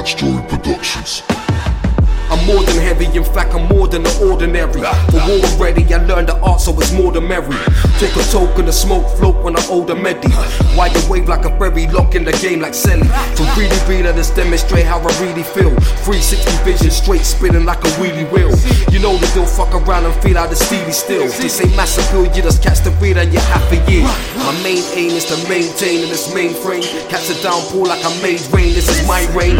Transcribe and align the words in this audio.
Dark 0.00 0.08
Story 0.08 0.42
Productions. 0.48 1.22
I'm 2.30 2.46
more 2.46 2.62
than 2.62 2.78
heavy, 2.78 3.06
in 3.06 3.24
fact, 3.24 3.52
I'm 3.54 3.66
more 3.66 3.88
than 3.88 4.04
the 4.04 4.30
ordinary. 4.30 4.80
For 5.10 5.18
war 5.26 5.42
already, 5.50 5.82
I 5.92 5.98
learned 6.06 6.28
the 6.28 6.38
art, 6.40 6.60
so 6.60 6.72
it's 6.78 6.92
more 6.92 7.10
than 7.10 7.26
merry. 7.26 7.58
Take 7.98 8.14
a 8.14 8.22
token 8.30 8.68
of 8.68 8.74
smoke 8.74 9.04
float 9.18 9.42
when 9.42 9.58
I 9.58 9.66
owed 9.68 9.90
a 9.90 9.96
medi. 9.96 10.30
Wide 10.78 10.94
wave 11.10 11.28
like 11.28 11.44
a 11.44 11.50
ferry, 11.58 11.88
lock 11.88 12.14
in 12.14 12.24
the 12.24 12.30
game 12.38 12.60
like 12.60 12.72
Selly. 12.72 13.10
To 13.34 13.42
really 13.58 13.76
read 13.90 14.06
and 14.06 14.16
just 14.16 14.36
demonstrate 14.36 14.86
how 14.86 15.00
I 15.00 15.10
really 15.20 15.42
feel. 15.42 15.74
360 16.06 16.64
vision, 16.64 16.90
straight 16.90 17.26
spinning 17.26 17.64
like 17.64 17.82
a 17.82 17.90
wheelie 17.98 18.30
wheel. 18.30 18.54
You 18.94 19.00
know 19.00 19.18
the 19.18 19.26
deal, 19.34 19.44
fuck 19.44 19.74
around 19.74 20.06
and 20.06 20.14
feel 20.22 20.38
out 20.38 20.50
the 20.50 20.56
steely 20.56 20.92
still. 20.92 21.26
This 21.26 21.60
ain't 21.60 21.74
massive 21.74 22.08
bill, 22.12 22.30
you 22.30 22.42
just 22.42 22.62
catch 22.62 22.78
the 22.80 22.94
beat 23.02 23.16
and 23.16 23.32
you're 23.32 23.42
half 23.50 23.66
a 23.72 23.90
year. 23.90 24.06
My 24.38 24.54
main 24.62 24.86
aim 24.94 25.10
is 25.18 25.26
to 25.26 25.36
maintain 25.48 26.04
in 26.04 26.08
this 26.08 26.30
mainframe. 26.32 26.86
Catch 27.10 27.28
a 27.28 27.42
downpour 27.42 27.86
like 27.86 28.04
I 28.06 28.22
made 28.22 28.40
rain, 28.54 28.72
this 28.72 28.88
is 28.88 29.04
my 29.06 29.26
rain. 29.34 29.58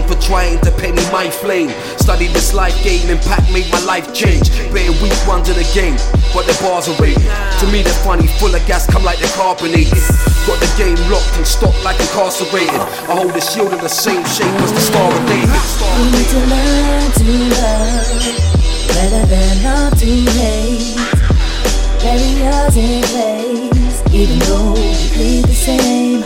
For 0.00 0.16
trying 0.16 0.58
to 0.64 0.70
me 0.72 1.04
my 1.12 1.28
flame. 1.28 1.68
Study 2.00 2.28
this 2.28 2.54
life 2.54 2.72
game, 2.82 3.10
impact 3.10 3.52
made 3.52 3.70
my 3.70 3.80
life 3.84 4.08
change. 4.14 4.48
Better 4.72 4.96
weak 5.04 5.12
ones 5.28 5.50
in 5.50 5.56
the 5.56 5.68
game, 5.74 6.00
but 6.32 6.48
the 6.48 6.56
bars 6.64 6.88
are. 6.88 6.96
To 6.96 7.66
me, 7.68 7.82
they're 7.82 8.00
funny, 8.00 8.26
full 8.40 8.54
of 8.54 8.64
gas, 8.66 8.86
come 8.86 9.04
like 9.04 9.18
they're 9.18 9.36
carbonated. 9.36 10.00
Got 10.48 10.56
the 10.64 10.72
game 10.80 10.96
locked 11.12 11.36
and 11.36 11.46
stopped 11.46 11.76
like 11.84 12.00
incarcerated. 12.00 12.72
I 12.72 13.20
hold 13.20 13.34
the 13.34 13.40
shield 13.42 13.72
in 13.74 13.80
the 13.80 13.88
same 13.92 14.24
shape 14.24 14.56
as 14.64 14.72
the 14.72 14.80
Star 14.80 15.12
of 15.12 15.26
David. 15.28 15.52
We 15.52 16.04
need 16.08 16.28
to 16.32 16.40
learn 16.48 17.12
to 17.12 17.24
love 17.52 18.32
better 18.96 19.26
than 19.28 19.52
love 19.62 19.92
to 20.00 20.08
hate. 20.40 20.96
In 22.74 23.02
place, 23.02 24.02
even 24.10 24.38
though 24.48 24.72
we 24.72 24.96
bleed 25.12 25.44
the 25.44 25.52
same. 25.52 26.24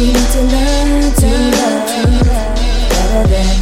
We 0.00 0.06
need 0.06 0.30
to 0.32 0.42
learn 0.42 1.12
to 1.12 1.28
love 1.56 1.69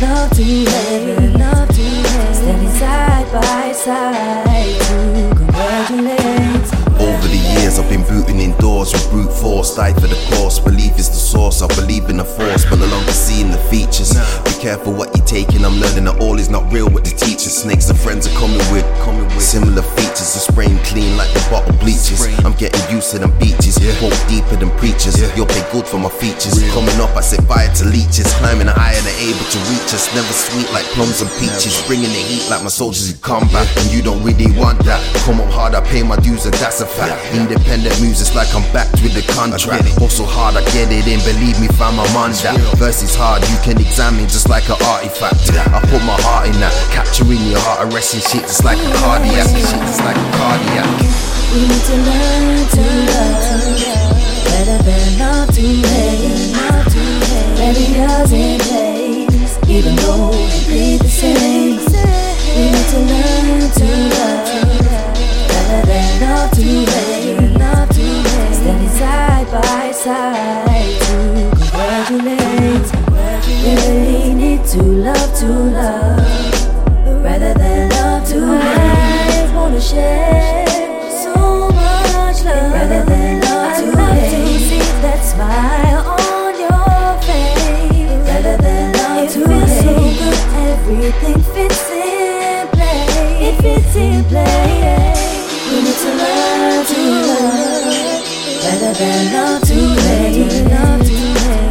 love 0.00 0.30
to 0.30 0.42
hate. 0.42 1.32
Love 1.38 1.68
to 1.68 1.82
hate. 1.82 2.34
Standing 2.34 2.70
side 2.70 3.32
by 3.32 3.72
side 3.72 4.80
to 4.80 5.34
congratulate. 5.36 6.88
Over 7.00 7.28
the 7.28 7.40
years, 7.58 7.78
I've 7.78 7.88
been 7.88 8.02
booting 8.02 8.40
indoors 8.40 8.92
with 8.92 9.10
brute 9.10 9.32
force. 9.32 9.74
Died 9.76 9.94
for 9.94 10.08
the 10.08 10.18
cause. 10.30 10.60
Belief 10.60 10.98
is 10.98 11.08
the 11.08 11.16
source. 11.16 11.62
I 11.62 11.68
believe 11.68 12.08
in 12.10 12.16
the 12.18 12.24
force, 12.24 12.64
but 12.64 12.78
no 12.78 12.86
longer 12.86 13.12
seeing 13.12 13.50
the 13.50 13.58
features. 13.70 14.14
Be 14.44 14.52
careful 14.60 14.92
what 14.92 15.16
you're 15.16 15.26
taking. 15.26 15.64
I'm 15.64 15.78
learning 15.80 16.04
that 16.04 16.20
all 16.20 16.38
is 16.38 16.48
not 16.48 16.70
real. 16.72 16.88
What 16.88 17.04
the 17.04 17.10
teachers, 17.10 17.56
snakes 17.56 17.88
and 17.88 17.98
friends 17.98 18.26
are 18.26 18.36
coming 18.38 18.58
with, 18.72 18.84
coming 19.02 19.24
with 19.24 19.42
similar 19.42 19.82
spraying 20.48 20.78
clean 20.88 21.16
like 21.16 21.30
the 21.36 21.42
bottle 21.50 21.76
bleaches. 21.78 22.24
I'm 22.44 22.56
getting 22.56 22.80
used 22.90 23.10
to 23.12 23.18
them 23.18 23.32
beaches. 23.38 23.76
Hope 24.00 24.16
deeper 24.28 24.56
than 24.56 24.70
preachers. 24.80 25.20
You'll 25.36 25.50
pay 25.50 25.64
good 25.72 25.86
for 25.86 25.98
my 25.98 26.08
features. 26.08 26.58
Coming 26.72 26.96
up, 27.00 27.14
I 27.16 27.20
set 27.20 27.44
fire 27.44 27.68
to 27.80 27.84
leeches. 27.84 28.28
Climbing 28.40 28.68
higher 28.68 29.00
than 29.04 29.16
able 29.20 29.46
to 29.52 29.58
reach 29.70 29.90
us. 29.92 30.08
Never 30.14 30.32
sweet 30.32 30.68
like 30.72 30.86
plums 30.96 31.20
and 31.20 31.30
peaches. 31.38 31.80
Bringing 31.86 32.10
the 32.10 32.22
heat 32.24 32.48
like 32.50 32.62
my 32.62 32.72
soldiers 32.72 33.12
in 33.12 33.18
combat. 33.20 33.66
And 33.78 33.92
you 33.92 34.02
don't 34.02 34.22
really 34.24 34.50
want 34.56 34.80
that. 34.84 35.00
Come 35.24 35.40
up 35.40 35.50
hard, 35.52 35.74
I 35.74 35.80
pay 35.84 36.02
my 36.02 36.16
dues, 36.16 36.44
and 36.46 36.54
that's 36.56 36.80
a 36.80 36.86
fact. 36.86 37.14
Independent 37.34 37.94
moves, 38.00 38.20
it's 38.20 38.34
like 38.34 38.48
I'm 38.54 38.64
backed 38.72 39.02
with 39.02 39.14
the 39.14 39.24
contract. 39.32 39.84
Also 40.00 40.24
hard, 40.24 40.56
I 40.56 40.64
get 40.72 40.90
it 40.90 41.06
in. 41.06 41.20
Believe 41.22 41.60
me, 41.60 41.68
fam, 41.76 42.00
I'm 42.00 42.16
on 42.16 42.32
that. 42.42 42.56
Verse 42.76 43.02
is 43.02 43.14
hard, 43.14 43.42
you 43.48 43.58
can 43.62 43.80
examine 43.80 44.28
just 44.28 44.48
like 44.48 44.68
an 44.68 44.78
artifact. 44.84 45.50
Arresting 48.14 48.40
shit 48.40 48.48
just 48.48 48.64
like 48.64 48.78
a 48.78 48.92
cardiac. 48.94 49.46
Shit 49.48 49.64
just 49.64 50.00
like 50.04 50.16
a 50.16 50.30
cardiac. 50.36 50.86
We 51.52 51.60
need 51.68 51.84
to 51.84 51.96
learn 51.96 52.66
to 52.68 52.82
love 53.08 53.36
better 54.44 54.78
than 54.82 55.18
love 55.18 55.48
to 55.54 55.60
hate. 55.60 56.54
Barriers 57.56 58.32
in 58.32 58.60
place, 58.60 59.58
even 59.68 59.96
though 59.96 60.30
we 60.30 60.64
bleed 60.66 61.00
the 61.00 61.08
same. 61.08 61.76
We 62.56 62.70
need 62.70 62.88
to 62.88 62.98
learn 62.98 63.70
to 63.70 63.86
love 64.14 64.46
better 65.48 65.86
than. 65.86 66.06
Love 66.20 66.50
to 66.50 66.62
hate. 66.62 67.38
Standing 68.54 68.88
side 68.90 69.48
by 69.50 69.92
side 69.92 71.00
to 71.00 71.14
congratulate. 71.56 72.88
We 73.48 73.70
really 73.74 74.34
need 74.34 74.62
to 74.66 74.82
love 74.82 75.30
to 75.40 75.46
love 75.46 75.77
Everything 90.90 91.38
fits 91.52 91.90
in 91.90 92.66
place. 92.68 93.12
It 93.46 93.54
fits 93.60 93.94
in 93.94 94.24
place. 94.24 95.20
We 95.68 95.82
need 95.84 95.98
to 96.00 96.10
learn 96.16 96.86
to 96.86 97.00
love 97.28 98.24
better 98.62 98.92
than 98.94 99.32
love 99.34 99.60
too 99.68 99.84
late. 99.84 100.48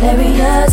Better 0.01 0.17
than 0.17 0.38
love 0.38 0.66